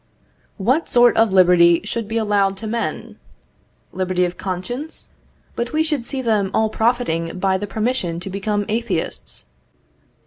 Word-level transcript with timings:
What 0.57 0.89
sort 0.89 1.15
of 1.15 1.31
liberty 1.31 1.81
should 1.83 2.07
be 2.07 2.17
allowed 2.17 2.57
to 2.57 2.65
men? 2.65 3.19
Liberty 3.91 4.25
of 4.25 4.35
conscience? 4.35 5.11
But 5.55 5.73
we 5.73 5.83
should 5.83 6.05
see 6.05 6.23
them 6.23 6.49
all 6.55 6.69
profiting 6.69 7.37
by 7.37 7.59
the 7.59 7.67
permission 7.67 8.19
to 8.21 8.29
become 8.31 8.65
atheists. 8.67 9.45